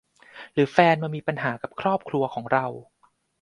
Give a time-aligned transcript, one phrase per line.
[0.53, 2.65] หรือแฟนมามีปัญหากับครอบครัวของเรา